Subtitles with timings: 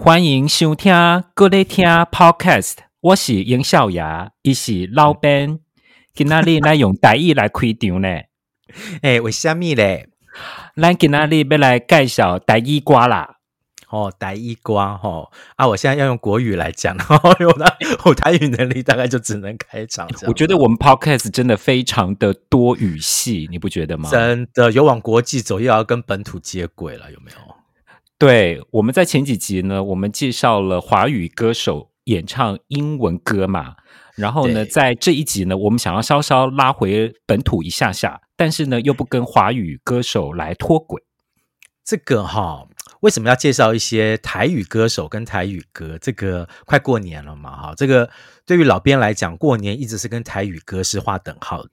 [0.00, 0.94] 欢迎收听
[1.34, 5.58] 过来听 Podcast，我是尹小牙，伊是老编，
[6.14, 8.08] 今仔日来用台语来开场呢。
[9.02, 10.06] 哎，为虾米嘞？
[10.80, 13.38] 咱今仔日要来介绍台语歌啦。
[13.88, 15.66] 哦，台语歌吼啊！
[15.66, 20.08] 我现在要用国语来讲，然后我的我台语能力大概就只能开场。
[20.28, 24.08] 我觉得我们 Podcast 真的非常的多语系，你不觉得吗？
[24.08, 27.57] 真的有往国际走，又要跟本土接轨了，有没有？
[28.18, 33.76] 对，我们在前几集呢，我们介绍了华语歌手演唱英文歌嘛，
[34.16, 41.02] 然后呢，在这一集呢，我们想要稍稍拉回本土一下下，但是呢，又不跟华语歌手来脱轨。
[41.84, 42.66] 这个哈。
[43.00, 45.96] 为什么要介绍一些台语歌手跟台语歌？
[46.00, 48.10] 这个快过年了嘛，哈，这个
[48.44, 51.70] 对于老编来讲，过年一直是跟台语歌是划等号的。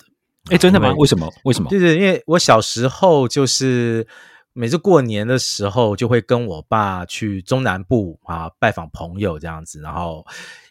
[0.51, 0.93] 哎，真的吗？
[0.99, 1.27] 为什么？
[1.45, 1.67] 为什么？
[1.67, 4.05] 对对，因为我小时候就是
[4.57, 10.25] 每次过年的时候，就会跟我爸去中南部啊拜访朋友这样子，然后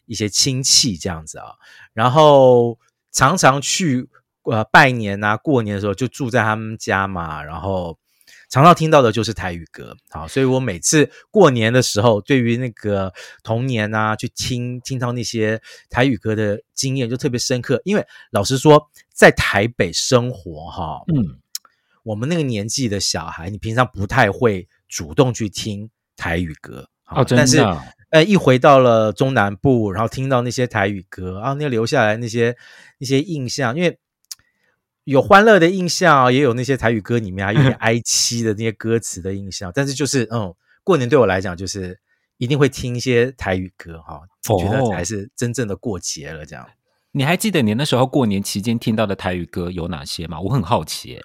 [0.07, 1.53] 一些亲戚这样子啊，
[1.93, 2.79] 然后
[3.13, 4.09] 常常去
[4.45, 7.99] 呃拜年啊，过年的时候就住在他们家嘛，然后。
[8.51, 17.81] 常常听到的就是台语歌，好，所以我每次过年的时候，对于那个童年啊，去听听到那些台语歌的经验就特别深刻。
[17.85, 21.41] 因为老实说，在台北生活，哈，嗯，
[22.05, 27.43] 我们那个年纪的小孩，你平常不太会主动去听台语歌，哦，真的。
[27.43, 27.59] 但是，
[28.11, 32.57] 呃，一回到了中南部，然后听到那些台语歌啊，那留下来那些
[33.01, 33.99] 那些印象，因为。
[35.07, 39.71] 有欢乐的印象，也有那些台语歌里面还有点 哀凄的那些歌词的印象。
[39.75, 42.01] 但是就是，嗯，过年对我来讲，就是
[42.39, 46.47] 一定会听一些台语歌哈，我觉得才是真正的过节了。
[46.47, 46.67] 这样，
[47.17, 50.41] 你还记得你那时候过年期间听到的台语歌有哪些吗？
[50.41, 51.21] 我很好奇。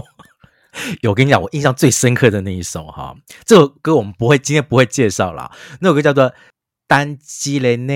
[1.02, 5.52] 有，我跟你讲，我印象最深刻的那一首哈，这首歌我们不会今天不会介绍啦。
[5.80, 6.24] 那首歌叫做
[6.86, 7.92] 《单机嘞呢》，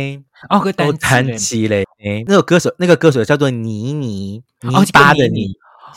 [0.51, 1.85] 哦，单机嘞。
[2.05, 5.55] 哎，那首歌手，那个歌手叫做泥泥，泥巴的泥，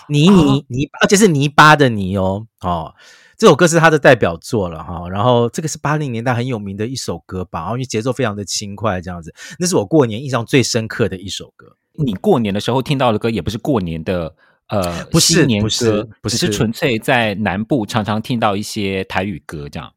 [0.07, 2.47] 泥泥泥，而且是泥巴的泥哦。
[2.61, 2.95] 哦，
[3.39, 5.09] 这首歌是他的代表作了哈。
[5.09, 11.77] 然后这个是八零年代很有名的一首歌吧，然后因为节奏非常的轻快，这样子，那是我过年印象最深刻的一首歌。
[11.93, 14.35] 你过年的时候听到的歌，也不是过年的，
[14.67, 19.91] 呃，不是年歌，不是，不是，只是纯粹在南部常常听到一些台语歌这样。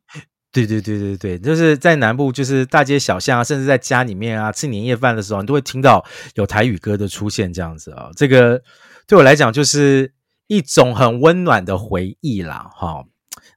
[0.53, 6.05] 对对对对对，就是在南部，就是大街小巷啊，甚至在家里面啊，吃年夜饭的时候，你都会听到
[6.35, 8.13] 有台语歌的出现，这样子啊、哦。
[8.15, 8.63] 这个
[9.07, 10.13] 对我来讲，就是
[10.47, 13.07] 一种很温暖的回忆啦，哈、哦。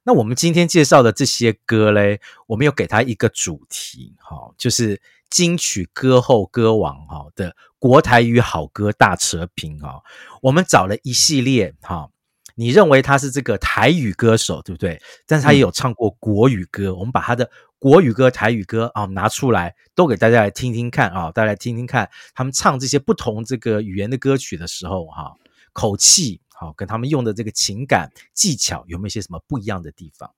[0.06, 9.96] 那我们今天介绍的这些歌嘞，我们有给它一个主题，哈、哦，就是金曲歌后歌王哈的国台语好歌大扯评啊。
[10.40, 11.96] 我们找了一系列哈。
[11.96, 12.10] 哦
[12.58, 14.98] 你认为他是这个台语歌手，对不对？
[15.26, 16.88] 但是他也有唱过国语歌。
[16.88, 25.34] 嗯、我们把他的国语歌、台语歌啊拿出来，都给大家来听听看啊，大家来听听看他们唱这些不同这个语言的歌曲的时候，哈，
[25.74, 30.30] 口气好，跟他们用的这个情感技巧有没有一些什么不一样的地方？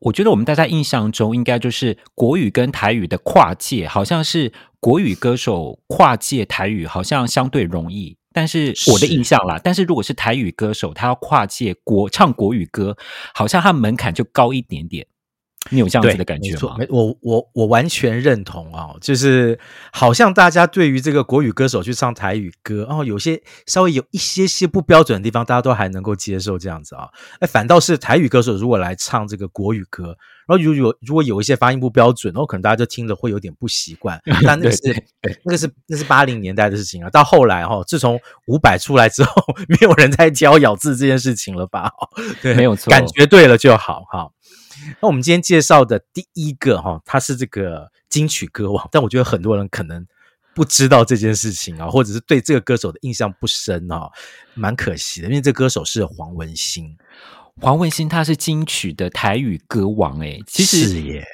[0.00, 8.16] 我觉得我们大家印象中应该就是国语跟台语的跨界，好像是国语歌手跨界台语，好像相对容易。
[8.32, 12.96] 但是我的印象啦，是但是如果是台语歌手，他要跨界国唱国语歌，
[13.34, 15.06] 好像他门槛就高一点点。
[15.70, 16.76] 你有这样子的感觉吗？
[16.88, 19.58] 我我我完全认同啊、哦，就是
[19.92, 27.08] 好像大家对于这个国语歌手去唱台语歌，然、哦、后有些稍微有一些些不标准的地方，大家都还能够接受这样子啊、哦。
[27.40, 34.20] 哎，反倒是台语歌手如果来唱这个国语歌，然后如果有如果有一些发音不标准，然后可能大家就听着会有点不习惯。
[34.44, 34.80] 但那个是
[35.44, 37.10] 那个是那是八零年代的事情啊。
[37.10, 41.90] 到后来哈、哦，自从伍佰出来之后， 没有人在教咬字这件事情了吧？
[42.40, 44.30] 对，没有错，感觉对了就好哈。
[45.00, 50.06] 那我们今天介绍的第一个哈，他是这个金曲歌王，但我觉得很多人可能
[50.54, 54.08] 不知道这件事情啊，或者是对这个歌手的印象不深啊，
[54.54, 56.96] 蛮可惜的，因为这歌手是黄文兴。
[57.60, 61.24] 黄文兴他是金曲的台语歌王诶，其实是耶，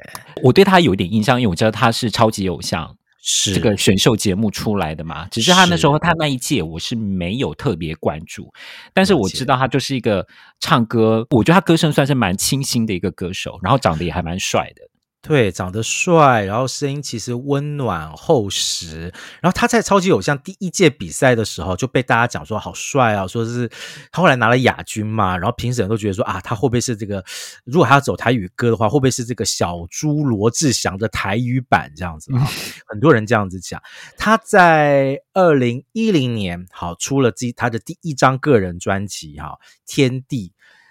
[0.43, 2.97] 我对他有一点印象，因为我知道他是超级偶像。
[3.26, 5.26] 是这个选秀节目出来的嘛？
[5.30, 8.53] 只是他那时候他那一届我是没有特别关注，
[8.92, 10.26] 但是我知道他就是一个
[10.60, 14.82] 唱歌，我觉得他歌声算是蛮清新的一个歌手，然后长得也还蛮帅的。
[15.26, 19.10] 对，长得帅，然后声音其实温暖厚实。
[19.41, 23.66] 然后他在超级偶像第一届比赛的时候就被大家讲说好帅啊，说是
[24.12, 25.34] 他后来拿了亚军嘛。
[25.38, 27.24] 然后评审人都觉得说啊，他会不会是这个？
[27.65, 32.47] 如果他要走台语歌的话，会不会是这个小猪罗志祥的台语版这样子啊？
[32.86, 33.82] 很多人这样子讲。
[34.18, 39.47] 他在二零一零年好出了自己他的第一张个人专辑哈，
[39.86, 40.48] 《天地》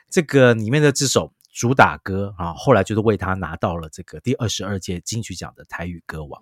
[0.09, 1.31] 这个里面的这首。
[1.53, 6.41] 主打歌啊，后来就是为他拿到了这个第二十二届金曲奖的台语歌王。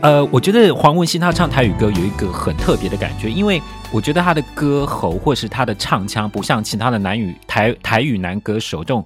[0.00, 3.60] 呃，我觉得黄文兴他唱台语歌有一个很特别的感觉，因为
[3.92, 9.04] 我觉得他的歌喉或是他的唱腔不像其他的男语台台语男歌手这种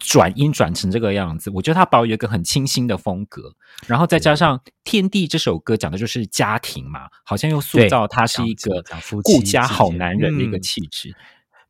[0.00, 3.54] 转音转成这个样子，我觉得他保有一个很清新的风格，
[3.86, 8.82] 然后再加上《天地》这首歌讲的就是家庭嘛，好像又塑造他是一个
[9.22, 11.14] 顾家好男人的一个气质。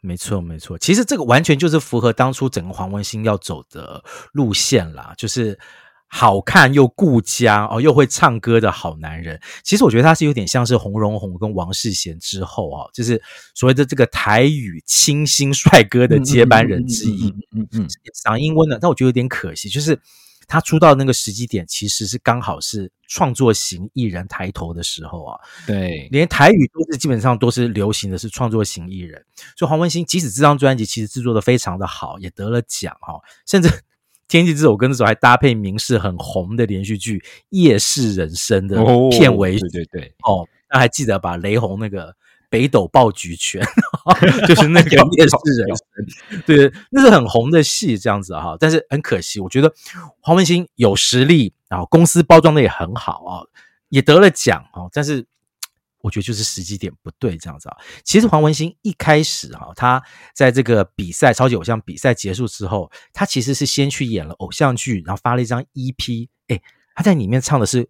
[0.00, 4.02] 没错，没错，其实这个完全就是符合当初整个黄文兴要走的
[4.32, 5.58] 路线啦，就是。
[6.14, 9.40] 好看又顾家哦，又会唱歌的好男人。
[9.64, 13.20] 其实我觉得他是有点像是洪荣宏跟王世贤之后啊，就是
[13.54, 17.28] 所谓的这个台语清新帅哥的接班人之一。
[17.28, 17.88] 嗯嗯，嗯，嗯，
[18.22, 19.98] 嗓音温暖，但我觉得有点可惜，就是
[20.46, 25.40] 他出道那个时机点，其实是刚好是创作型艺人抬头的时候啊。
[25.66, 29.24] 对，连台语都是基本上都是流行的是创作型艺人，
[29.56, 33.14] 所以黄文兴即使这张专辑其实制作的非常的好，也得了奖哈，
[33.46, 33.70] 甚至。
[34.32, 37.19] 天气这首歌那时候还搭配明视很红的连续剧
[37.50, 38.76] 《夜市人生》的
[39.11, 42.17] 片尾曲，哦，对对对，哦，那还记得把雷洪那个
[42.49, 43.62] 北斗爆菊拳，
[44.49, 48.56] 就是那个夜市人生，对，那是很红的戏，这样子哈。
[48.58, 49.70] 但是很可惜，我觉得
[50.20, 53.44] 黄文兴有实力然后，公司包装的也很好啊，
[53.90, 55.26] 也得了奖啊，但是。
[56.02, 57.76] 我觉得就是时机点不对，这样子啊。
[58.04, 60.02] 其实黄文兴一开始哈，他
[60.34, 66.28] 在这个比赛超级偶像比赛结束之后，他其实是先去演了偶像剧，然后发了一张 EP。
[66.49, 66.60] 哎，
[66.94, 67.88] 他在里面唱的是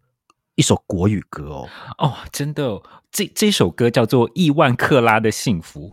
[0.55, 1.69] 一首国语歌哦。
[1.99, 2.81] 哦，真的，
[3.11, 5.93] 这这首歌叫做《亿万克拉的幸福》。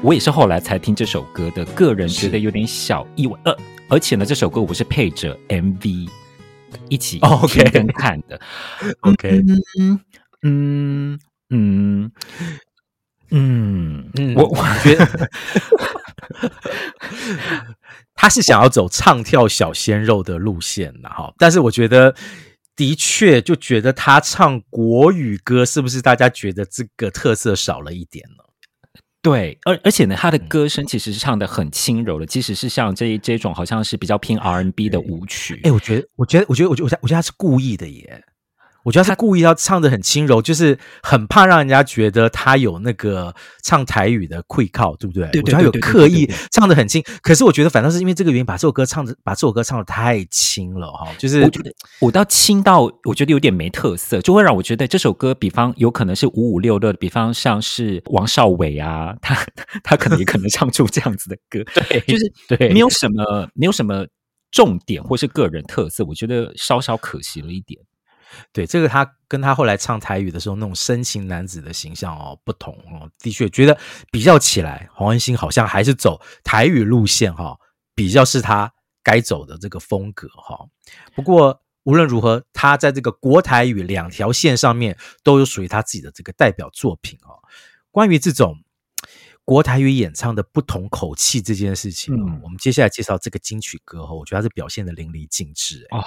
[0.00, 3.38] 我也是后来才听这首歌的，个人觉得有点小意外。
[3.44, 3.54] 呃，
[3.88, 6.08] 而且呢，这首歌我是配着 MV
[6.88, 7.18] 一起
[7.48, 8.40] 听跟看的。
[9.02, 9.42] OK，
[9.78, 10.00] 嗯
[10.42, 12.12] 嗯嗯
[13.30, 15.30] 嗯嗯，我我觉得
[18.14, 22.14] 他是想要走唱跳小鲜肉的路线的哈，但是我觉得
[22.76, 28.44] 的确就觉得他唱国语歌，是不是大家觉得这个特色少了一点呢？
[29.28, 35.60] 对，而而且呢，他的歌声其实是唱的很轻柔的，即使是像这这种好像是比较偏 R N B 的舞曲。
[35.64, 38.24] 哎，我觉得，我觉得，我觉得，我觉得，我觉得，我觉得他是故意的耶。
[38.88, 45.28] 我觉得他故意要唱的很轻柔，就是很怕让人家觉得他有那个唱台语的愧靠，对不对？
[45.28, 59.36] 对对他有刻意唱的很轻，可是我觉得反倒是因为这个原因把，这首歌唱的把这首歌唱的太轻了哈、哦，就是我觉得我到轻到我觉得有点没特色，就会让我觉得这首歌，比方有可能是五五六六，比方像是王少伟啊， 他
[59.84, 64.06] 他可能也可能唱出这样子的歌， 对，就是对，没有什么没有什么
[64.50, 67.78] 重点或是个人特色，我觉得稍稍可惜了一点。
[68.52, 73.78] 对，这个他跟他后来唱台语的时候那种深情男子的形象哦不同哦，的确觉得
[74.10, 77.60] 比较起来，黄文兴好像还是走台语路线哈、哦，
[77.94, 80.68] 比较是他该走的这个风格哈、哦。
[81.14, 87.40] 不过无论如何，他在这个国台语两条线上面都有属于他自己的这个代表作品哦。
[87.90, 88.62] 关于这种
[89.44, 96.04] 国台语演唱的不同口气这件事情，嗯、我们接下来介绍这个金曲歌后，我觉得他是表现得淋漓尽致哦。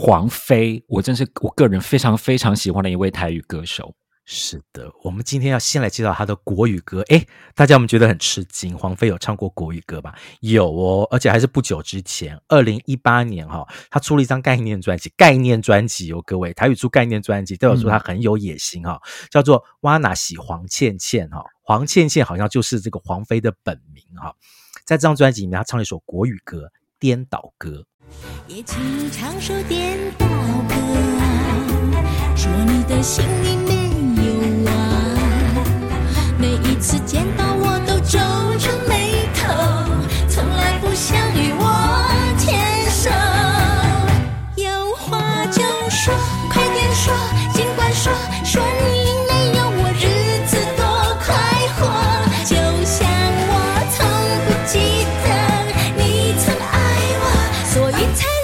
[0.00, 3.96] 黄妃，我真是我个人非常非常喜欢的一位台语歌手。
[4.24, 7.00] 是的，我们今天要先来介绍他的国语歌。
[7.08, 7.26] 诶，
[7.56, 8.78] 大家有没有觉得很吃惊？
[8.78, 10.14] 黄妃有唱过国语歌吧？
[10.38, 19.02] 有哦，而且还是不久之前，二零一八年哈、哦，他出了一张概念专辑，概念专辑哦，各位，台语出概念专辑，代表说他很有野心哈、哦，
[19.32, 24.34] 叫做《哇那喜黄倩倩》哈，黄倩倩好像就是这个黄妃的本名哈、哦，
[24.86, 26.66] 在这张专辑里面，他唱了一首国语歌
[27.00, 27.70] 《颠倒歌》。
[28.46, 30.26] 也请你唱首颠倒
[30.68, 30.74] 歌，
[32.34, 33.78] 说你的心里面。
[36.40, 38.18] 每一次见到我都皱
[57.98, 58.37] We take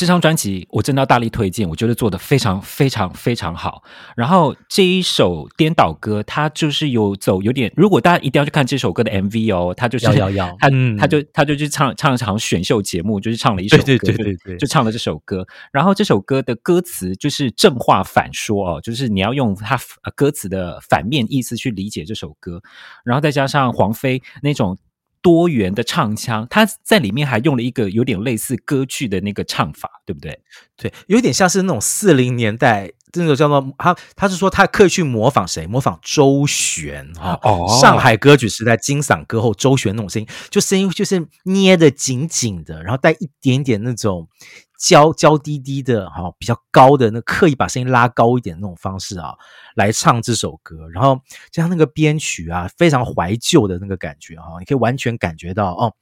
[0.00, 3.82] 这张专辑我真的要大力推荐，我觉得做的非常非常非常好。
[4.16, 15.46] 然后这一首颠倒歌，它就是有走有点，如果大家一定要去看这首歌的 MV 哦，他就是要要要，他他就他就去唱唱一场选秀节目，就是唱了一首歌，对对对对对，就唱了这首歌。
[15.70, 19.78] 然后这首歌的歌词就是正话反说哦，就是你要用它
[20.16, 22.62] 歌词的反面意思去理解这首歌，
[23.04, 24.78] 然后再加上黄飞那种。
[25.22, 30.40] 多元的唱腔，他在里面还用了一个有点类似歌剧的那个唱法，对不对？
[30.76, 35.66] 对，有点像是那种四零年代那种叫做他，他是说他刻意去模仿谁？
[35.66, 44.28] 模仿周璇哈，哦，上海歌曲时代金嗓歌后周璇那种声音，就声音就是捏的紧紧的，然后带一点点那种。
[44.82, 49.34] 娇娇滴滴的哈，比较高的那刻意把声音拉高一点的那种方式啊，
[49.76, 51.20] 来唱这首歌，然后
[51.52, 55.92] 加上那个编曲啊，非常怀旧的那个感觉哈，你可以完全感觉到哦，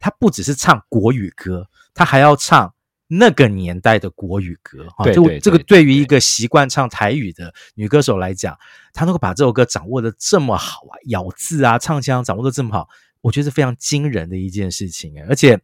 [0.00, 2.74] 他不只是唱国语歌，他还要唱
[3.18, 5.04] 那个年代的国语歌哈。
[5.12, 8.58] 就这个对于一个习惯唱台语的女歌手来讲，
[8.92, 12.88] 她能够把这首歌掌握的这么好啊，咬字啊，唱腔掌握的这么好，
[13.20, 15.60] 我觉得是非常惊人的一件事情诶，而且。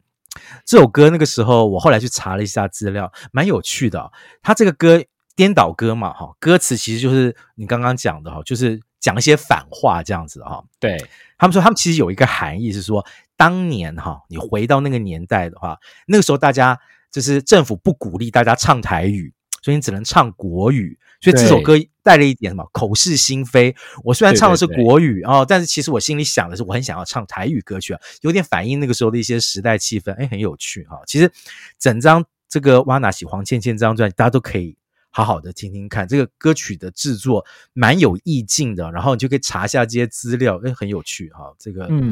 [0.65, 4.09] 这首歌那个时候，我后来去查了一下资料，蛮有趣的哦。
[4.41, 5.03] 他这个歌
[5.35, 10.63] 颠倒歌嘛，哈，歌词其实就是你刚刚讲的哈，就是讲一些反话这样子哈。
[10.79, 10.97] 对，
[11.37, 13.05] 他们说，他们其实有一个含义是说，
[13.35, 15.77] 当年哈，你回到那个年代的话，
[16.07, 16.79] 那个时候大家
[17.11, 20.97] 就是政府不鼓励大家唱台语，所以你只能唱国语。
[21.23, 23.75] 所以这首歌带了一点什么口是心非。
[24.03, 30.99] 我虽然唱的是国语哦，但是其实我心里想的是，我很想要唱台语歌曲啊，有点反映那个时候的一些时代气氛，哎，很有趣哈。
[31.05, 31.31] 其实
[31.77, 34.75] 整张这个哇纳喜黄倩倩这张专辑，大家都可以
[35.11, 36.07] 好好的听听看。
[36.07, 41.53] 这个歌曲的制作蛮有意境的，然后你就可以查一下这些资料，哎，很有趣哈。
[41.59, 42.11] 这个嗯，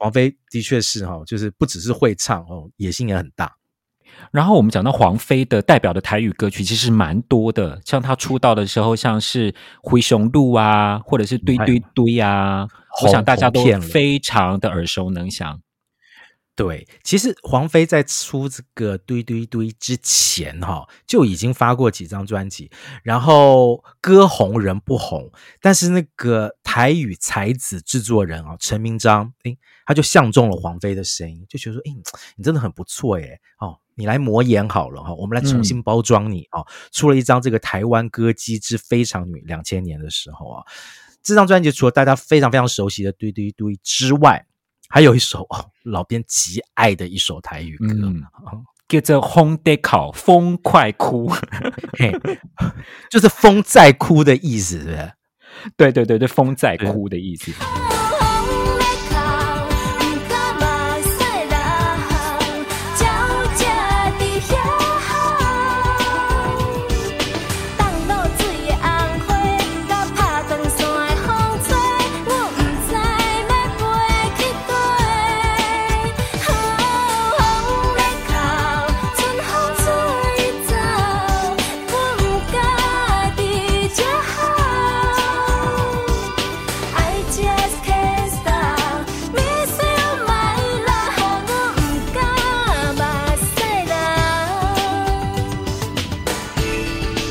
[0.00, 3.56] 王菲的确是哈，就是不只是会唱哦，野心也很大。
[4.32, 7.80] 然后我们讲到黄飞的代表的台语歌曲，其实蛮多的。
[7.84, 12.66] 像他出道的时候，像是《灰熊路》啊，或者是《堆堆堆》啊，
[13.02, 15.60] 我想大家都非常的耳熟能详。
[16.54, 22.70] 对，其实黄飞在出这个《堆堆堆》之前，哈，就已经发过几张专辑，
[23.02, 25.30] 然后歌红人不红，
[25.60, 31.94] 但是那个台语才子制作人啊，陈明章，诶，他就相中了黄飞的声音，就觉得说，诶，
[32.36, 33.76] 你真的很不错，诶，哦。
[33.96, 36.60] 你来模演好了哈，我们来重新包装你啊！
[36.60, 40.62] 嗯、出了一张这个台湾歌姬之非常女，两千年的时候啊，
[41.22, 44.44] 这张专辑除了大家非常非常熟悉的《堆堆堆》之外，
[44.88, 48.22] 还有一首哦，老编极爱的一首台语歌，嗯、
[48.86, 51.28] 叫做《风在哭，风快哭》，
[51.98, 52.12] 嘿，
[53.10, 55.12] 就是风在哭的意思，是不是？
[55.76, 57.50] 对对对对，风在哭的意思。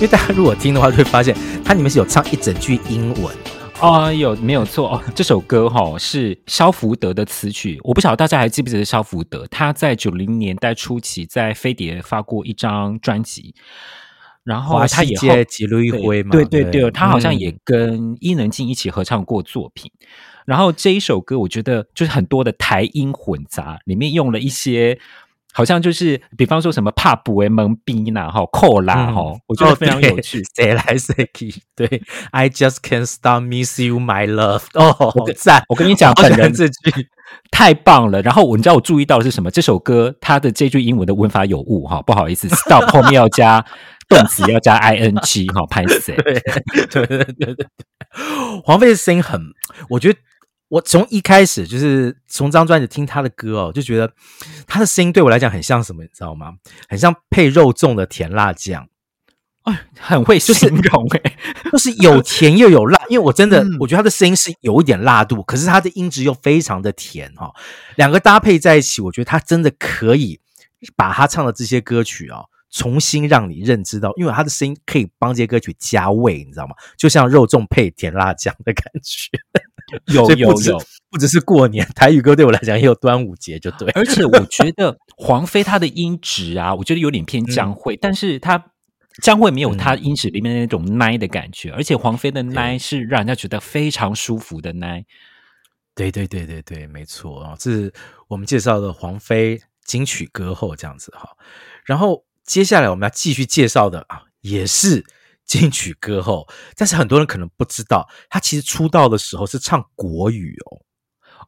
[0.06, 3.36] 为大家如果听的话，就会发现它里面是有唱一整句英文
[3.82, 5.04] 哦，有没有错哦？
[5.16, 9.48] 这首歌哈、哦、是肖福德的词曲，我不晓得大家还记不记得肖福德？
[9.48, 13.56] 他在九零年代初期在飞碟发过一张专辑，
[14.44, 19.92] 然后他也接吉鲁一辉嘛，对对对，对，他好像也跟伊能静一起合唱过作品。
[20.02, 20.08] 嗯、
[20.46, 25.00] 然后这一首歌，我觉得就是很多的台音混杂，里面用了一些。
[25.56, 30.44] 好像就是，比方说什么怕不为蒙逼呐，哈，扣啦，哈，我觉得非常有趣。
[30.54, 31.54] 谁来谁去？
[31.74, 34.64] 对，I just can't stop miss you, my love。
[34.74, 35.64] 哦，好赞！
[35.70, 37.08] 我跟你讲，本人这句
[37.52, 38.22] 太棒了。
[38.22, 39.50] 然后我，你知道我注意到的是什么？
[39.50, 43.66] 这首歌它的这句英文的文法有误，哈，不好意思，stop 后面要加
[44.10, 46.14] 动词，要加 ing， 哈，拍谁？
[46.18, 46.34] 对
[46.92, 47.68] 对对对对，
[48.66, 49.42] 黄飞的声音很，
[49.90, 50.20] 我觉得。
[50.68, 54.12] 我从一开始就是从这张专辑听他的歌哦，就觉得
[54.66, 56.54] 他的声音对我来讲很像什么，你知道吗？
[56.90, 58.88] 很像配肉粽的甜辣酱，
[59.64, 61.38] 哎，很会形容哎，
[61.72, 63.00] 就是有甜又有辣。
[63.10, 67.54] 因为我真的我觉得他的声音是有一点辣度，可是他的音质又非常的甜哈，
[67.96, 70.40] 两个搭配在一起，我觉得他真的可以
[70.96, 76.74] 把他唱的这些歌曲哦，重新让你认知到，因为他的声音可以帮这些歌曲加味，你知道吗？
[76.98, 79.30] 就像肉粽配甜辣酱的感觉。
[80.14, 83.90] 有有有，不只是过年，台语歌对我来讲也有端午节，就对。
[83.92, 88.72] 而且我觉得黄飞他的音质啊，我觉得有点偏江蕙，嗯、但是他
[89.22, 95.06] 江蕙没有他音质里面的那种奶的感觉，嗯、而且黄飞的奶是让人家觉得非常舒服的奶。
[95.96, 97.94] 对对对对对，没错啊，这是
[98.28, 101.30] 我们介绍的黄飞金曲歌后这样子哈。
[101.86, 105.06] 然后接下来我们要继续介绍的啊，也是。
[105.46, 110.82] 金曲歌后，但是很多人可能不知道，他其实出道的时候是唱国语哦。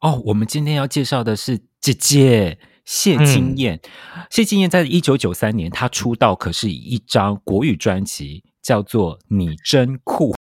[0.02, 3.80] 哦，我们今天要介绍的是姐姐谢金燕。
[4.16, 10.34] 嗯、谢金燕在一九九三年，她出道可是以一张国语专辑，叫做《你真酷》。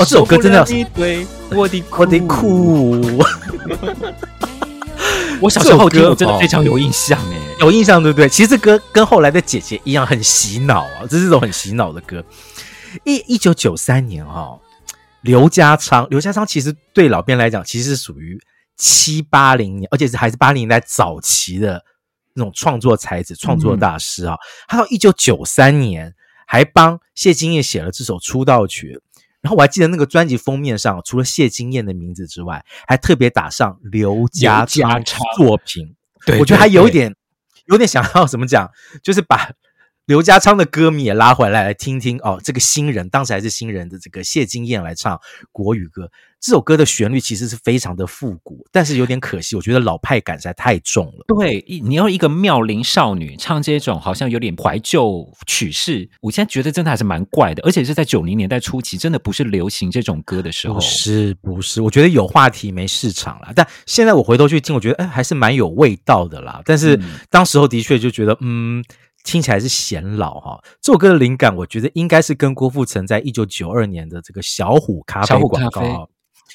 [0.00, 2.98] 哦，这首歌真的，对，我的我的酷，
[5.42, 8.26] 我小时候听，我真的非常有印象诶，有印象对不对？
[8.26, 12.24] 其实这歌跟后来的姐姐一样，很洗脑啊，这是一种很洗脑的歌。
[13.04, 14.58] 一一九九三年哈，
[15.20, 18.40] 刘家昌，刘家昌其实对老编来讲，其实是属于
[18.78, 21.84] 七八零年，而且是还是八零年代早期的
[22.32, 24.34] 那种创作才子、创作大师啊。
[24.66, 26.14] 他到一九九三年
[26.46, 28.98] 还帮谢金燕写了这首出道曲。
[29.42, 35.02] 然后我还记得那个专辑封面上，除了谢金燕的名字之外，还特别打上刘家昌
[35.36, 35.94] 作品。
[36.26, 37.14] 对，我觉得还有一点，
[37.66, 38.70] 有点想要 怎么讲，
[39.02, 39.52] 就是把。
[40.10, 45.20] 刘家昌的歌迷也拉回来来听听哦，这个新人当时还是新人的这个谢金燕来唱
[45.52, 46.10] 国语歌。
[46.40, 51.24] 这首歌的旋律其实是非常的复古，但是有点可惜，我觉得老派感实在太重了。
[51.28, 60.74] 对，你要一个妙龄少女唱这种好像有点怀旧曲式，我现在觉得真的还是蛮怪的，而且是在九零年代初期，真的不是流行这种歌的时候。
[60.74, 63.52] 不是不是，我觉得有话题没市场了。
[63.54, 66.60] 但现在我回头去听，我觉得哎，还是蛮有味道的啦。
[66.64, 68.82] 但是当时候的确就觉得嗯。
[69.22, 76.08] 听起来是显老哈，这首歌的灵感我觉得应该是跟郭富城在一九九二年的这个小虎咖啡广告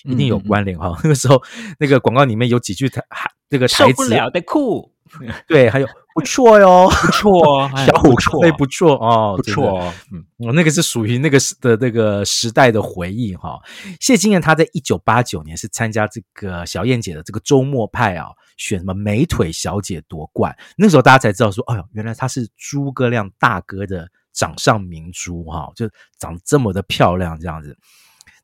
[0.04, 0.98] 一定有关联哈。
[1.04, 1.42] 那个时候
[1.80, 3.02] 那个广告里面有几句台
[3.50, 4.92] 那个台词，受不了的酷，
[5.48, 13.60] 对，还有不错哟，不错，小虎咖啡不错哦，不错，嗯，我那个是属于那个时的那个时代的回忆哈。
[14.00, 18.30] 谢金燕她在一九八九年是参加这个小燕姐的这个周末派啊。
[18.56, 27.78] 选什么美腿小姐夺冠，那时候大家才知道说，哎呦，原来她是诸葛亮大哥的掌上明珠哈，就长这么的漂亮这样子。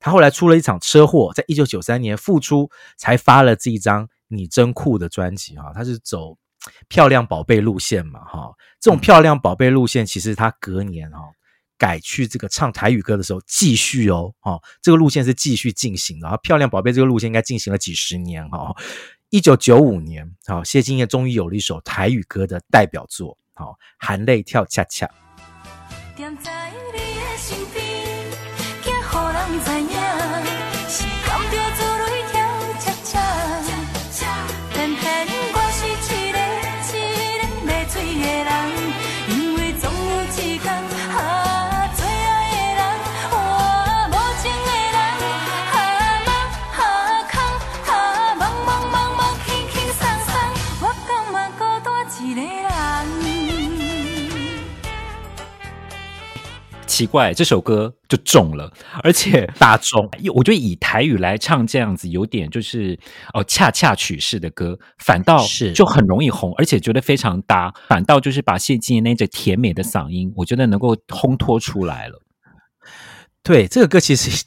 [0.02, 5.72] 她后来出了一场车祸，在一九九三年复出，才发了这一张《你真酷》的专辑哈。
[5.74, 6.36] 她是走
[6.88, 11.20] 漂亮宝贝路线嘛哈，这种漂亮宝贝路线，其实他隔年哈
[11.78, 16.26] 改去这个唱台语歌的时候继续哦，哈，这个路线是继续进行的。
[16.26, 18.76] 然后漂亮宝贝这个路线应该进行了几十年哈。
[19.30, 25.10] 一九九五年，好，谢金燕终于有了一首台语歌的代表作，好，含泪跳恰恰。
[56.92, 58.70] 奇怪，这首歌就中了，
[59.02, 63.00] 而且大众，我觉得以台语来唱这样子，有点就是
[63.34, 72.22] 哦恰恰曲式的歌，反倒是就很容易红，而且觉得非常搭，反倒就是把谢金燕那只甜美的嗓音，我觉得能够烘托出来了。
[73.42, 74.44] 对，这个歌其实。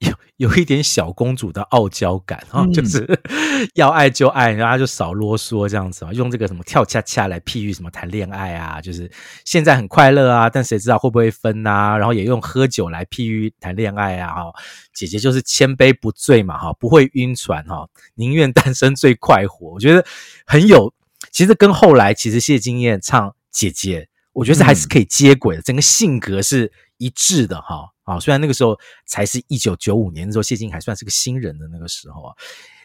[0.00, 3.06] 有有一点小公主的傲娇感啊，嗯、就是
[3.74, 9.10] 要爱就爱，然后就少啰嗦这样子啊，用这个什么跳恰恰来譬喻什么谈恋爱啊，就是
[9.44, 11.98] 现在很快乐啊，但谁知道会不会分啊？
[11.98, 14.52] 然后也用喝酒来譬喻谈恋爱啊，哈，
[14.94, 19.72] 姐姐就是千杯不醉嘛，哈，不会晕船哈，宁愿单身最快活。
[19.72, 20.02] 我觉得
[20.46, 20.94] 很有，
[21.30, 27.90] 其实跟后来其实谢金燕唱姐姐，我觉得是还是可以接轨的，整个性格是一致的哈。
[28.16, 32.34] 啊，虽然那个时候才是一九九五年的时候，谢金还算是个新人的那个时候啊。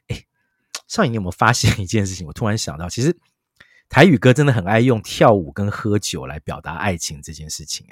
[0.07, 0.23] 哎，
[0.87, 2.27] 少颖，你有没有发现一件事情？
[2.27, 3.17] 我突然想到，其实
[3.89, 7.87] 台语歌真的很爱用跳舞跟喝酒来表达爱情这件事情。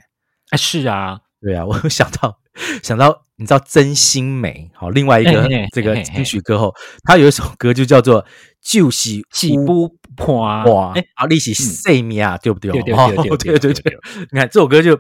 [0.50, 2.40] 哎，是啊， 对啊，我有想到
[2.84, 8.24] 想到，你知道真心美好，另外一个这个金曲歌后，他有一首歌就叫做
[8.64, 12.72] 《就是起不破》哇，哎，好，利息塞米亚，对不对？
[12.72, 13.98] 对对对对对对，
[14.32, 14.98] 你看这首歌就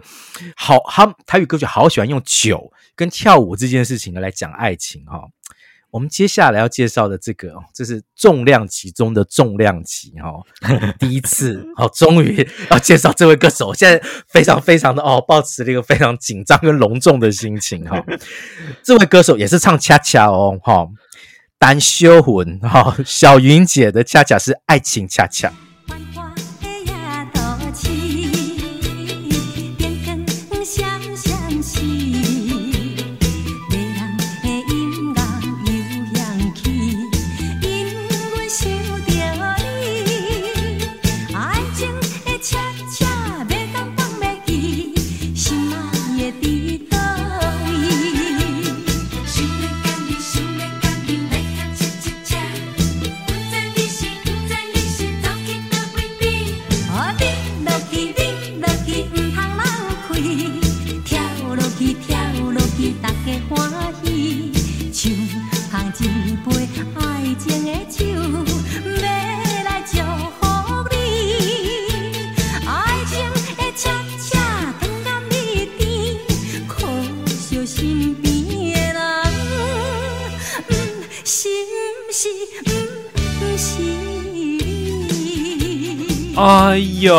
[0.57, 5.21] 好，他台语歌曲好喜欢用酒跟跳舞这件事情来讲爱情哈。
[5.91, 10.41] 我们接下来要介绍的这个，这是重量级中的重量级哈，
[10.97, 18.03] 第一次哦，终于要介绍这位歌手，现在非常非常的哦，保持了一个非常紧张跟隆重的心情哈。
[18.81, 20.87] 这位歌手也是唱恰恰哦，哈，
[21.63, 25.49] 单修魂哈，小云姐的恰恰是爱情恰恰。
[86.35, 87.15] 哎呦，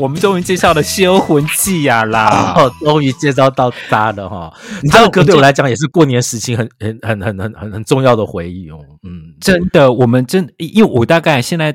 [0.00, 2.54] 我们终于介绍了《销魂记》呀啦！
[2.56, 4.52] 哦，终于介绍到他了哈。
[4.82, 8.78] 你这个歌对我来讲也是过年时期很很很很很很很重要的回忆哦。
[9.02, 11.74] 嗯，真的，我们真因为我大概现在，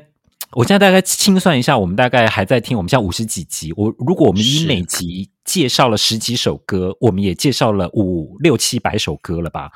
[0.52, 3.74] 我现在大概清算一下，我们大概还在听，我们现在五十几集。
[3.76, 9.72] 我如果我们以每集介绍了十几首歌，我们也介绍了五六七百首歌了吧？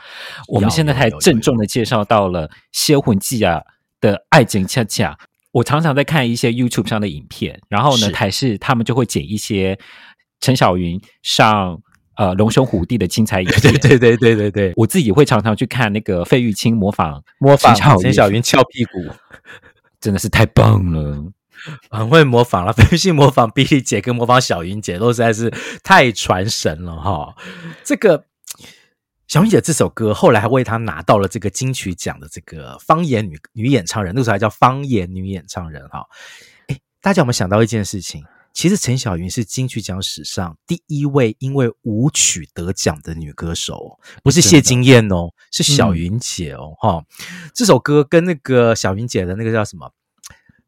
[0.46, 3.60] 我们现在才郑重的介绍到了《销魂记》啊
[4.00, 5.18] 的爱情恰恰。
[5.50, 9.76] 我常常在看一些 YouTube 上的影片，然后呢，台视他们就会剪一些
[10.40, 11.80] 陈小云上
[12.16, 13.74] 呃龙兄虎弟的精彩影片。
[13.82, 18.92] 对对对对对对，我自己会常常去看那个费玉清模仿模仿陈小云翘屁股，
[20.00, 21.24] 真的是太棒了，
[21.90, 22.72] 很会模仿了。
[22.72, 27.34] 费玉清模仿碧丽姐跟模仿小云姐都实在是太传神了哈，
[27.84, 28.26] 这个。
[29.26, 36.04] 小云姐这首歌后来还为她拿到了这个金曲奖的这个方言女女演唱人，那时候还叫方言女演唱人哈。
[36.68, 38.22] 哎，大家有没有想到一件事情？
[38.52, 47.02] 其实陈小云是金曲奖史上第一位因为舞曲得奖的女歌手，不是谢金燕哦，是小云姐哦哈。
[47.54, 49.90] 这首歌跟那个小云姐的那个叫什么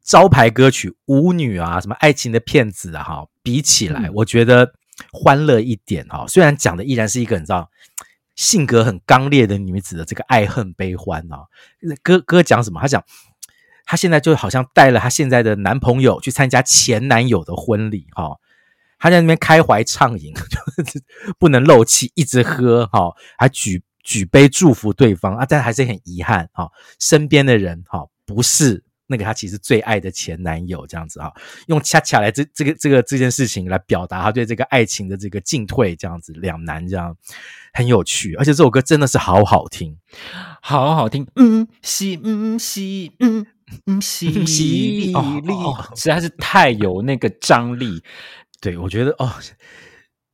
[0.06, 4.72] 招牌歌曲《舞女》啊，什么爱情的骗子啊哈，比起来，我觉得
[5.12, 6.24] 欢乐一点哈。
[6.28, 7.68] 虽然讲的依然是一个你知道。
[8.36, 11.46] 性格很刚烈的女子的这个爱恨悲欢啊，
[12.02, 12.78] 歌歌讲什么？
[12.78, 13.02] 他讲，
[13.86, 18.36] 他现在就好像带了他现在的男朋友去参加前男友的婚礼哈，
[18.98, 21.02] 他在那边开怀畅饮， 就是
[21.38, 28.84] 不能漏气，一直喝哈，还举举杯祝福对方啊，但还是很遗憾哈，身边的人哈不是。
[29.08, 31.32] 那个他其实最爱的前男友这样子哈，
[31.68, 37.16] 用恰恰来这这个这个这件事情来表达他对这个爱情的这个进退这样子两难这样
[37.72, 39.96] 很有趣，而且这首歌真的是好好听，
[40.60, 43.46] 好好听，嗯，西嗯西嗯
[43.86, 48.02] 嗯西西哦，实在是太有那个张力。
[48.60, 49.32] 对，我觉得哦，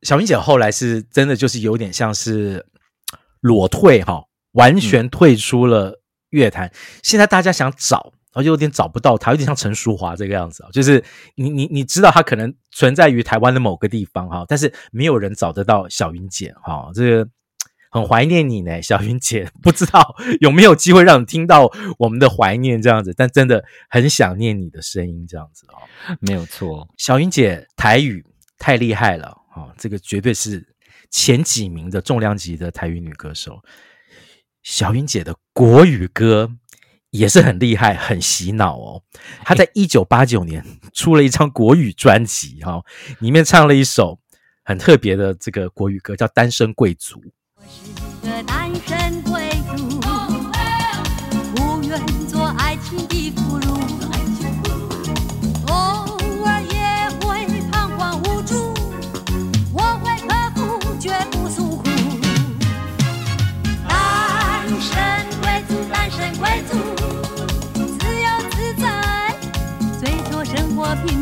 [0.01, 2.65] 小明姐后来是真的就是有点像是
[3.39, 6.67] 裸退哈，完全退出了乐坛。
[6.67, 8.13] 嗯、现在大家想找。
[8.33, 11.03] 然后就有点找不到他，有点像陈淑华这个样子啊，就是
[11.35, 17.29] 你你你知道他可能存在于台湾的某个地方哈，但是没有人找得到小云姐哈，这个
[17.91, 28.25] 很怀念你呢，小云姐，不知道有没有机会让你听到我们的怀念这样子，但真的很想念你的声音这样子啊，没有错，小云姐台语
[28.57, 30.67] 太厉害了啊，这个绝对是
[31.11, 33.59] 前几名的重量级的台语女歌手。
[34.63, 36.49] 小云姐的国语歌。
[37.13, 39.01] 也是很厉害，很洗脑哦。
[39.45, 42.83] 他在一九八九年出了一张国语专辑，哈，
[43.19, 44.19] 里面唱了一首
[44.63, 47.19] 很特别的这个国语歌，叫《单身贵族》。
[47.55, 49.21] 我是个单身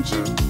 [0.01, 0.40] 品质，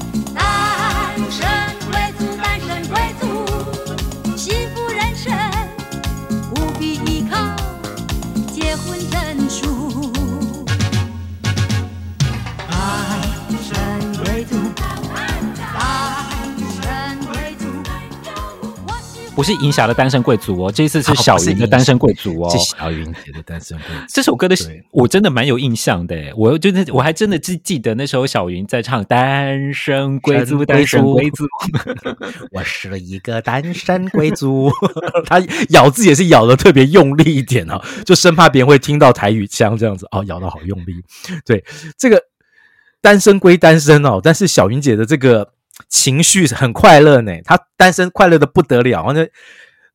[19.41, 24.04] 不是银霞的单身贵族哦，这一次是小云的单身贵族哦，是小云姐的单身贵族。
[24.08, 24.56] 这首歌的
[24.91, 31.45] 我真的蛮有印象的，我真的我还真的记记得那时候小云在唱《单身贵族》，单身贵族，
[32.54, 34.71] 我是一个单身贵族。
[35.25, 41.04] 他咬字也是咬的特别用力一点哦，就生怕别人会听到台语腔这样子哦，咬的好用力。
[41.43, 41.63] 对，
[41.97, 42.21] 这个
[43.01, 45.54] 单身归单身哦，但是小云姐的这个
[45.89, 49.31] 情绪很快乐呢，他单身快乐的不得了，而且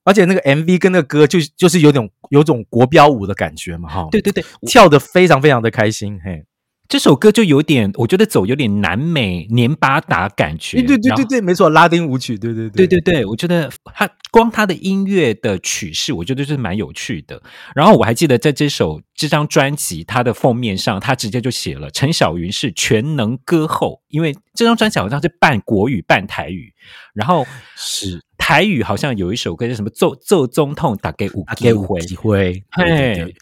[0.04, 6.44] 而且那个 MV 跟那个歌就就是有种有种国标舞的感觉嘛，哈，对对对，跳的非常非常的开心，嘿。
[6.88, 10.80] 这首歌就有点，我觉得走有点南美年巴达感觉。
[10.82, 17.42] 对对对对，没错，拉丁舞曲，对对对对对对，我觉得它光它的音乐的曲式，我觉得是蛮有趣的。
[17.74, 26.72] 然后我还记得在这首这张专辑它的封面上，它直接就写了陈小云是全能歌后，因为这张专辑好像是半国语半台语，
[27.14, 27.44] 然后
[27.74, 33.34] 是台语好像有一首歌叫什么奏奏中痛打给五给五机会，嘿，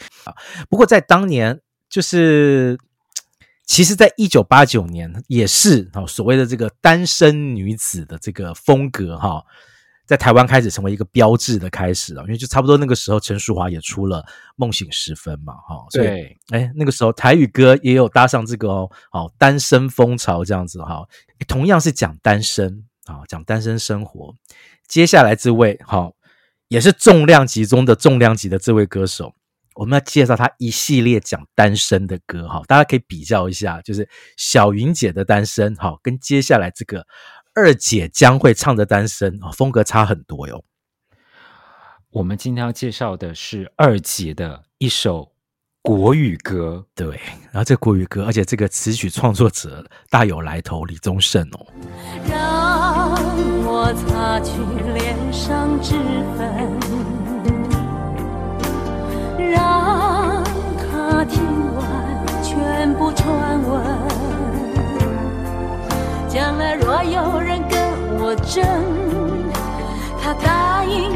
[0.70, 2.78] 不过在当年就是。
[3.66, 9.42] 其实，在一九八九年，也是所谓的这个单身女子的这个风格哈，
[10.06, 14.22] 在台湾开始成为一个标志的开始啊，因为就差不多那个时候，陈淑华也出了
[14.56, 21.02] 《梦醒时分》嘛，哈，对，哎，那个时候台语歌也有搭上这个哦，好单身风潮这样子哈，
[21.48, 24.34] 同样是讲单身啊，讲单身生活。
[24.86, 26.10] 接下来这位哈，
[26.68, 29.32] 也是重量级中的重量级的这位歌手。
[29.74, 37.06] 我们要介绍他一系列讲单身的歌哈，大家可以比较一下，就是小云姐的单身哈，跟接下来这个
[37.54, 40.64] 二姐将会唱的单身啊，风格差很多哟。
[42.10, 45.32] 我们今天要介绍的是二姐的一首
[45.82, 47.18] 国语歌，对，
[47.50, 51.66] 然后这国语歌，而且这个词曲创作者大有来头，李宗盛哦。
[52.28, 53.10] 让
[53.66, 54.52] 我擦去
[54.92, 55.94] 脸上脂
[56.38, 57.13] 粉。
[61.24, 61.42] 听
[61.74, 61.84] 完
[62.42, 63.82] 全部传闻，
[66.28, 67.80] 将来若有人跟
[68.20, 68.62] 我争，
[70.22, 71.10] 他答应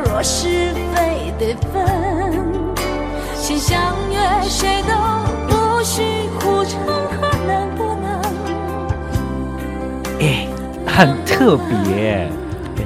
[0.00, 2.74] 若是非得分，
[3.34, 4.94] 先相约，谁都
[5.48, 6.02] 不许
[6.38, 6.78] 哭成，
[7.46, 8.20] 能不能？
[10.20, 10.48] 哎，
[10.86, 12.30] 很特别。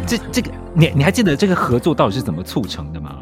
[0.07, 3.19] 这这个，你你还记得这个合作到底是怎么促成的吗？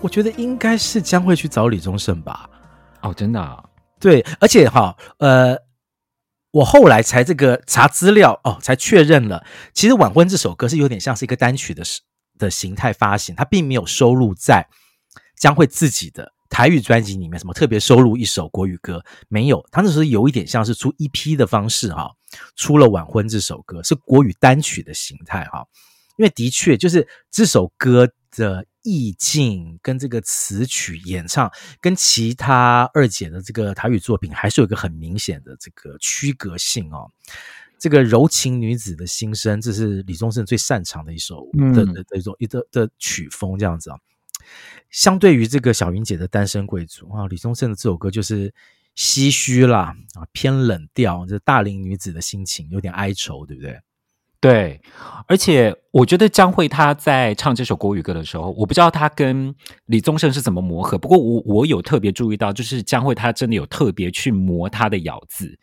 [0.00, 2.48] 我觉得应该是将会去找李宗盛吧。
[3.02, 3.62] 哦，真的啊？
[4.00, 5.58] 对，而且哈，呃。
[6.52, 11.84] 我后来才这个查资料哦，才确认了，其实《晚婚》这首歌是有点像是一个单曲的
[12.38, 14.66] 的形态发行，它并没有收录在
[15.36, 22.10] 江蕙自己的台语专辑里面，什么特别收录一首国语歌没有，他那时候有一点像是出 EP 的方式哈，
[22.54, 25.66] 出了《晚婚》这首歌是国语单曲的形态哈，
[26.16, 28.66] 因为的确就是这首歌的。
[28.88, 37.10] 意境跟这个词曲演唱，跟其他二姐的这个台语作品还是有一个很明显的这个区隔性哦。
[37.78, 43.96] 这个柔情女子的心声，这是李宗盛最擅长的一首的的的一种一的的曲风，这样子啊。
[44.90, 48.52] 相对于这个小云姐的单身贵族啊，李宗盛的这首歌就是
[48.96, 53.78] 唏嘘啦啊，偏冷调，这大龄女子的心情有点哀愁，对不对？
[54.38, 54.80] 对，
[55.26, 59.52] 而且我觉得江蕙她在唱这首国语歌的时候，我不知道她跟
[59.86, 65.58] 李宗盛是怎么磨合，不过我我有特别注意到，就是江蕙她真的有特别去磨她的咬字，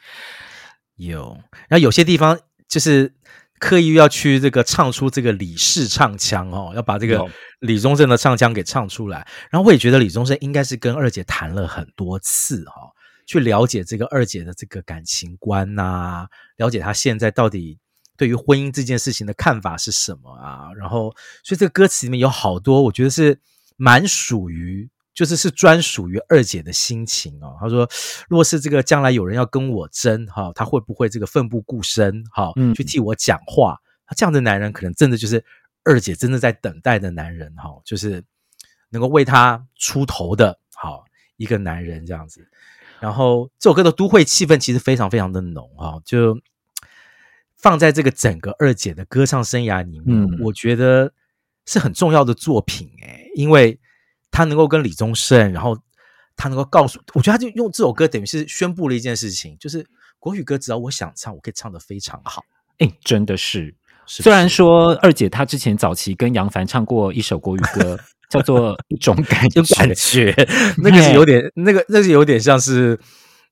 [0.95, 1.37] 有，
[1.69, 3.13] 然后有些地方就是。
[3.59, 7.25] 刻意要去这个唱出这个李氏唱腔哦，要把这个
[7.59, 9.25] 李宗盛的唱腔给唱出来。
[9.49, 12.91] 然后我也觉得李宗盛应该是跟二姐谈了很多次哈，
[13.25, 16.27] 去了解这个二姐的这个感情观呐，
[16.57, 17.79] 了解她现在到底
[18.17, 20.67] 对于婚姻这件事情的看法是什么啊。
[20.75, 23.39] 然后，所以这个歌词里面有好多，我觉得是
[23.77, 24.89] 蛮属于。
[25.13, 27.55] 就是是专属于二姐的心情哦。
[27.59, 27.87] 她说
[28.27, 33.79] ：“若是这个将来有人要跟我争，哈，他会不会这个奋不顾身，哈，去替我讲话？
[34.05, 35.45] 他这样的男人，可能真的就是
[35.83, 38.23] 二姐真的在等待的男人，哈，就是
[38.89, 41.05] 能够为他出头的，好
[41.37, 42.47] 一个男人这样子。
[42.99, 46.39] 然后这首歌的都会气氛其实非常非常的浓，哈，就
[47.55, 51.13] 放在这个整个二姐的歌唱生涯里面，我觉得
[51.65, 53.79] 是很重要的作品，诶，因为。”
[54.33, 55.77] 他能够跟李宗盛，然后
[56.35, 59.85] 他能够告诉，我觉得他就用这首歌等于是宣布了一件事情，就是
[60.19, 62.43] 国语歌只要我想唱，我可以唱的非常好。
[62.79, 63.73] 哎，真的是，
[64.07, 67.97] 是是虽然说二姐她之前早期跟杨凡唱过一首国语歌，
[68.29, 70.35] 叫做《一种感觉》，感觉
[70.83, 72.99] 那个是有点，那个那个是有点像是。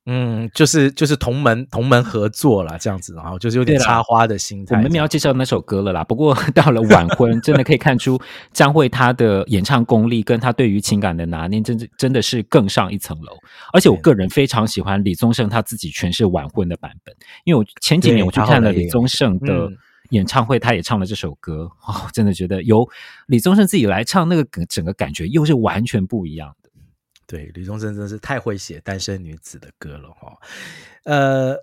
[0.07, 4.75] 嗯，就是就是同门同门合作啦，这样子，然后就是有点插花的心态。
[4.75, 6.03] 我们没有介绍那首歌了啦。
[6.03, 8.19] 不过 到了晚婚，真的可以看出
[8.51, 13.31] 江蕙她的演唱功力，跟她对于情感的拿捏，真的真的是更上一层楼。
[13.73, 19.69] 而且我个人非常喜欢李宗盛他自己诠释晚婚的版本，因为我前几年我去看了李宗盛的
[20.09, 22.89] 演唱会，他也唱了这首歌，哦，真的觉得由
[23.27, 26.55] 李宗盛自己来唱，那个整个感觉又是完全不一样。
[27.31, 30.37] 对，李宗盛真的是太会写单身女子的歌了哈。
[31.05, 31.55] 呃，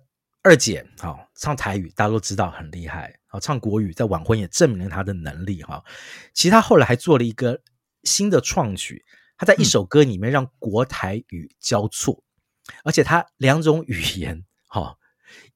[0.43, 3.15] 二姐好唱台语，大家都知道很厉害。
[3.27, 5.85] 好唱国语，在晚婚也证明了她的能力哈。
[6.33, 7.61] 其实她后来还做了一个
[8.05, 9.05] 新的创举，
[9.37, 12.25] 她在一首歌里面让国台语交错，
[12.69, 14.97] 嗯、而且她两种语言哈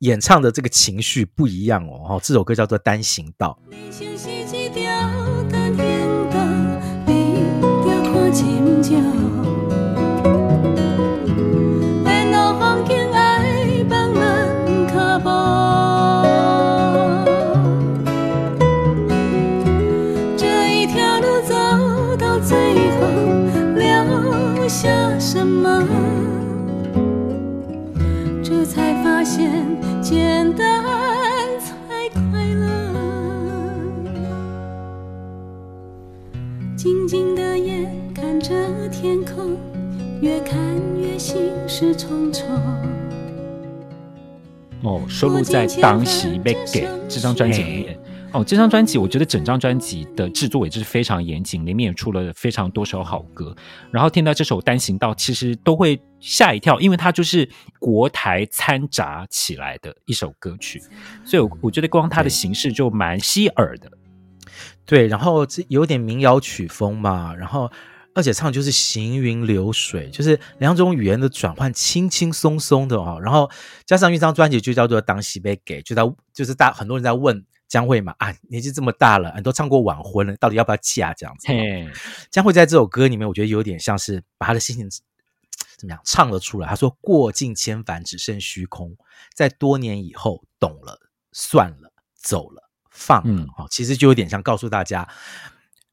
[0.01, 2.05] 演唱的这个情绪不一样哦。
[2.07, 3.59] 哈，这首歌叫做《单行道》。
[37.13, 39.55] 静的夜，看着天空，
[40.23, 40.59] 越看
[40.99, 42.49] 越心事重重
[44.83, 47.99] 哦，收录在《当时被给》这张专辑里面。
[48.33, 53.55] 哦，这张专辑我觉得整张专辑的制作也是非常严谨，里面也出了非常多首好歌。
[53.91, 57.47] 然后听到这首《单行道》，其实都会吓一跳，因为它就是
[57.79, 60.81] 国台掺杂起来的一首歌曲，
[61.27, 63.93] 所以我我觉得光它的形式就蛮吸耳的。
[64.85, 67.71] 对，然后这有点民谣曲风嘛，然后。
[68.15, 73.19] 而且唱就是行云流水，就是两种语言的转换轻轻松松的哦。
[73.23, 73.51] 然后
[73.87, 76.03] 加上一张专辑就叫做《当时要嫁》，就在
[76.35, 81.49] 就是大很多人在问江蕙嘛，啊，年纪这么大了，你都唱过晚婚了，到底要不要嫁这样子？
[81.49, 81.91] 嘿，
[82.31, 84.87] 江蕙在这首歌里面，我觉得有点像是把他的心情
[85.79, 86.69] 怎么样唱了出来。
[86.69, 88.95] 他说：“过尽千帆只剩虚空，
[89.35, 90.99] 在多年以后懂了，
[91.33, 95.09] 算了，走了，放嗯。”哦，其实就有点像告诉大家。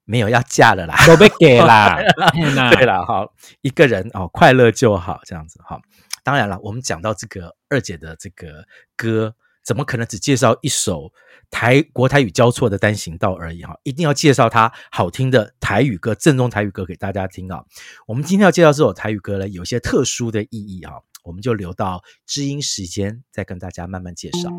[0.05, 1.99] 没有要嫁了啦，都被给啦。
[2.73, 3.31] 对了，好，
[3.61, 5.79] 一个人哦，快乐就好，这样子哈。
[6.23, 8.65] 当然了，我们讲到这个二姐的这个
[8.97, 11.13] 歌，怎么可能只介绍一首
[11.51, 13.77] 台国台语交错的单行道而已哈？
[13.83, 17.63] 一定要介绍她好听的台语歌，正宗台语歌给大家听啊。
[18.07, 24.49] 我们今天要介绍这首台语歌呢，有些特殊的意义哈，我们就留到知音时间再跟大家慢慢介绍。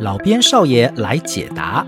[0.00, 1.84] 老边少爷来解答。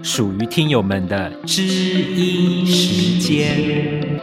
[0.00, 4.20] 属于听友们的知音时间。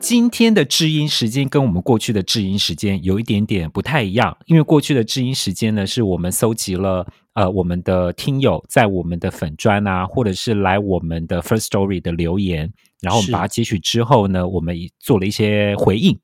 [0.00, 16.18] 今天的知音时间跟我们过去的知音时间有一点点不太一样，因为过去的知音时间呢，是我们搜集了呃我们的听友在我们的粉专啊，或者是来我们的 First Story 的留言，然后我们把它截取之后呢，我们做了一些回应。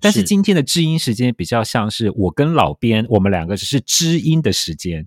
[0.00, 5.06] 但是今天的知音时间比较像是我跟老编，我们两个只是知音的时间。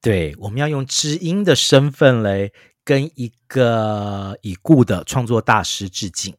[0.00, 2.50] 对，我们要用知音的身份来
[2.82, 6.34] 跟一个已故的创作大师致敬。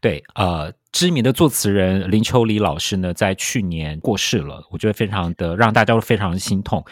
[0.00, 6.84] 对，呃，知名的作词人林秋离老师呢，在去年过世了，我觉得非常的让大家都非常心痛。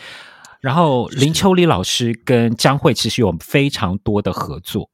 [0.61, 4.89] 然后林秋离老师跟江蕙其实有非常多的合作。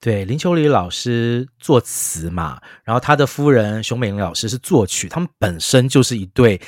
[0.00, 6.60] 对，林秋离老师作词嘛，然后他的夫人熊美玲老师是作曲，他们本身就是一对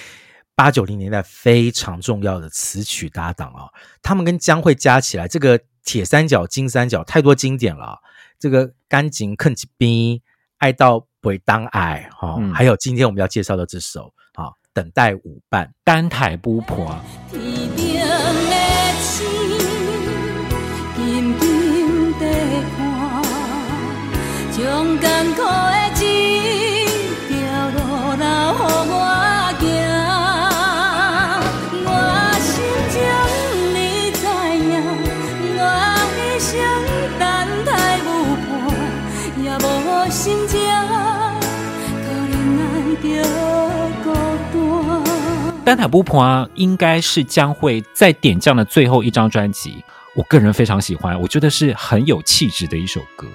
[0.54, 3.68] 八九零年代非常重要的词曲搭档啊。
[4.02, 7.98] 他们跟江蕙加起来，这个铁三角、金三角太多经典了。
[8.38, 10.20] 这个干净肯吉冰，
[10.58, 16.60] 爱到不会当爱哈，嗯、还有今天我们要介绍的这首啊，等待舞伴，单台不
[45.64, 45.66] 破。
[45.66, 49.82] 单台不破应该是将会在点将的最后一张专辑，
[50.14, 53.26] 我个人非常喜欢，我觉得是很有气质的一首歌，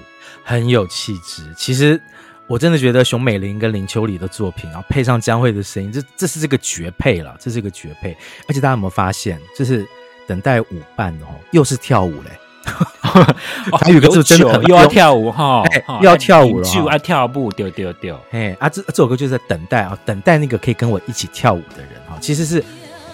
[0.44, 1.44] 很有气质。
[1.58, 2.00] 其实
[2.48, 8.16] 我真的觉得熊美玲跟林秋离的作品，然后配上江蕙的声音，这这是这个绝配了，这是个绝配。
[8.48, 9.88] 而且大家有没有发现，就是
[10.28, 12.32] 等待舞伴哦，又是跳舞嘞。
[13.80, 15.64] 台语歌是真的又要跳舞哈，
[16.02, 18.20] 又要跳舞了，就爱跳舞，丢丢丢。
[18.32, 22.18] 哎啊，这这首歌就是在等待啊，等待那个可以跟我一起跳舞的人哈。
[22.22, 22.64] 其实是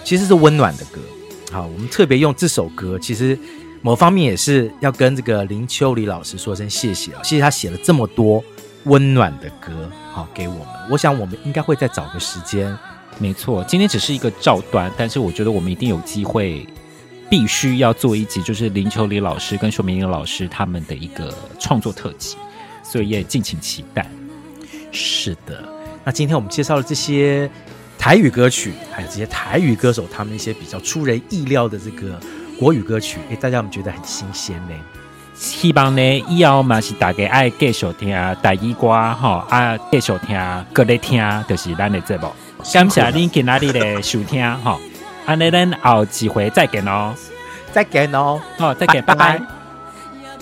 [0.04, 1.00] 其实是温暖的歌。
[1.50, 3.38] 好，我们特别用这首歌，其实
[3.82, 8.42] 某方面也是要跟这个林秋离老师说声谢谢啊，谢谢他写了这么多
[8.84, 9.72] 温暖的歌
[10.12, 10.66] 好给我们。
[10.90, 12.76] 我想我们应该会再找个时间。
[13.18, 16.66] 没错，今天只是一个照端，但是我觉得我们一定有机会。
[17.28, 22.36] 必须要做一集，就是林秋离老师跟熊明英老师他们的一个创作特辑，
[22.82, 24.08] 所以也敬请期待。
[24.92, 25.62] 是的，
[26.04, 27.50] 那今天我们介绍了这些
[27.98, 32.18] 台语歌曲，还有这些台语歌手他们一些比较出人意料的这个
[32.58, 34.74] 国语歌曲，诶，大家有没有觉得很新鲜呢？
[35.34, 38.08] 希望呢以后嘛是大家爱继续听
[38.42, 42.32] 台语歌哈，啊继续听，各类听，就是咱的节目。
[42.72, 44.78] 感谢您今天的收听哈。
[45.26, 47.12] 安内人，好，几回再见哦，
[47.72, 49.42] 再见哦，好，再见，拜拜。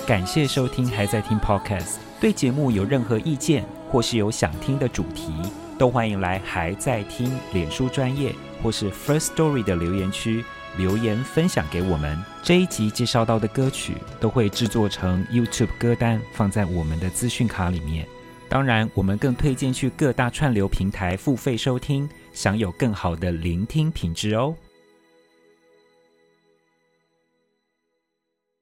[0.07, 1.95] 感谢收听，还在听 Podcast。
[2.21, 5.33] 对节目有任何意见，或是有想听的主题，
[5.79, 10.45] 都欢迎来还在听脸书专业或是 First Story 的留言区
[10.77, 12.23] 留言分享给我们。
[12.43, 18.07] 这一集介绍到的歌曲都会制作成 YouTube 歌单，放在我们的资讯卡里面。
[18.51, 24.55] 当然，我们更推荐去各大串流平台付费收听，享有更好的聆听品质哦。